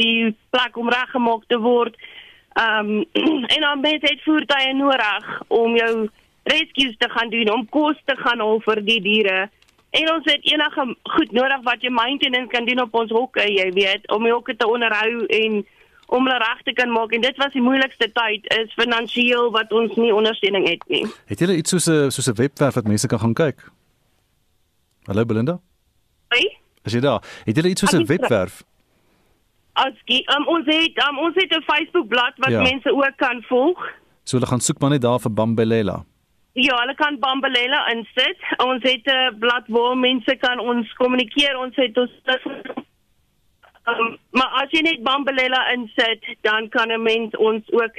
[0.00, 1.96] die plek om reggemaak te word.
[2.56, 3.04] Um
[3.54, 6.08] en dan met dit voertuie nodig om jou
[6.46, 9.38] rescues te gaan doen, om kos te gaan haal vir die diere.
[9.96, 10.84] En ons het enige
[11.16, 14.56] goed nodig wat jy maintenance kan doen op ons hokke, jy weet, om die hokke
[14.56, 15.62] te onderhou en
[16.06, 19.72] om hulle reg te kan maak en dit was die moeilikste tyd is finansiëel wat
[19.74, 21.02] ons nie ondersteuning het nie.
[21.32, 23.58] Het julle iets soos 'n soos 'n webwerf wat mense kan gaan kyk?
[25.06, 25.58] Hallo Belinda?
[26.28, 26.65] Hey?
[26.86, 27.22] Is jy daar?
[27.44, 28.62] Het julle iets soos 'n webwerf?
[29.72, 29.96] As
[30.36, 32.62] um, ons het um, ons het 'n Facebook bladsy wat ja.
[32.62, 33.78] mense ook kan volg.
[34.24, 36.04] So hulle gaan soek maar net daar vir Bambelela.
[36.52, 38.40] Ja, hulle kan Bambelela insit.
[38.64, 41.58] Ons het 'n blad waar mense kan ons kommunikeer.
[41.58, 42.10] Ons het ons
[43.86, 47.94] Um, maar as jy net Bambelela insit, dan kan 'n mens ons ook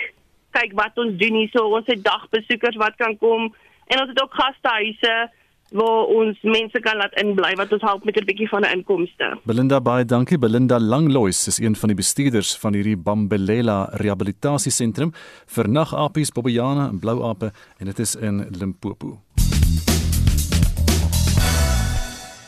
[0.52, 1.50] kyk wat ons doen hier.
[1.54, 3.56] So ons het dagbesoekers wat kan kom
[3.88, 5.32] en ons het ook gastehuise
[5.72, 9.38] waar ons mense kan laat inbly wat ons help met 'n bietjie van 'n inkomste.
[9.44, 10.38] Belinda baie dankie.
[10.38, 15.14] Belinda Langlois is een van die bestuurders van hierdie Bambelela Rehabilitasiesentrum
[15.46, 19.20] vir nagapies, bobbejane en blouape en dit is in Limpopo.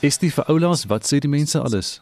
[0.01, 1.99] Is dit vir oulaas wat sê die mense alles?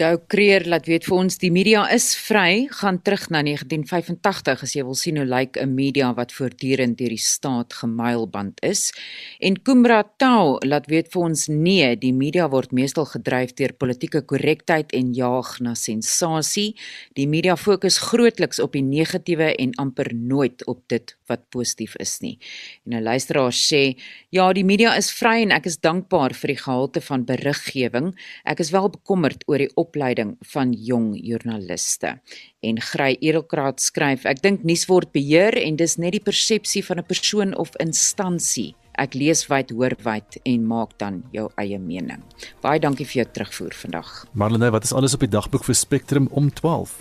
[0.00, 4.72] Dou Kreer laat weet vir ons die media is vry, gaan terug na 1985 as
[4.72, 8.94] jy wil sien hoe lyk 'n media wat voortdurend deur die staat gemuilband is.
[9.40, 14.22] En Kumra Tau laat weet vir ons nee, die media word meestal gedryf deur politieke
[14.22, 16.76] korrektheid en jaag na sensasie.
[17.12, 22.20] Die media fokus grootliks op die negatiewe en amper nooit op dit wat positief is
[22.20, 22.38] nie.
[22.86, 23.96] En 'n luisteraar sê,
[24.30, 28.14] "Ja, die media is vry en ek is dankbaar vir die gehalte van beriggewing.
[28.44, 32.14] Ek is wel bekommerd oor die opleiding van jong joernaliste.
[32.62, 37.02] En Grey Edelkraat skryf: Ek dink nuus word beheer en dis net die persepsie van
[37.02, 38.74] 'n persoon of instansie.
[39.00, 42.20] Ek lees wyd, hoor wyd en maak dan jou eie mening.
[42.60, 44.10] Baie dankie vir jou terugvoer vandag.
[44.36, 46.92] Marlene, wat is alles op die dagboek vir Spectrum om 12?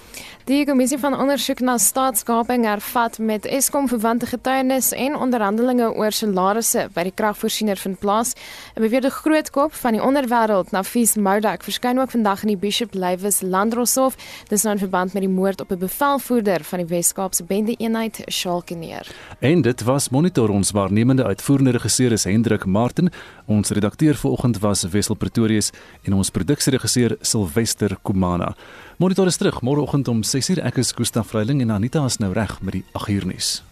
[0.50, 6.88] Die kommissie van ondersoek na staatskaping hervat met Eskom verwante getuienis en onderhandelinge oor salarisse
[6.96, 8.34] by die kragvoorsiener van plaas.
[8.76, 13.42] 'n Beweerde grootkop van die onderwêreld, Nafis Moudak, verskyn ook vandag in die Bishop Lywes
[13.42, 14.16] Landroshof.
[14.48, 18.24] Dis nou in verband met die moord op 'n bevelvoerder van die Wes-Kaapse bende eenheid
[18.32, 19.06] Shalkeneer.
[19.40, 23.10] En dit was monitor ons waarnemende uitvoerende regisseur is Hendrik Martin,
[23.48, 25.72] ons redakteur vanoggend was Wessel Pretorius
[26.06, 28.52] en ons produksieregisseur Silwester Kumana.
[29.02, 30.62] Monitor is terug môreoggend om 6:00.
[30.62, 33.69] Ek is Gustaf Vreiling en Anita is nou reg met die 8uur nuus.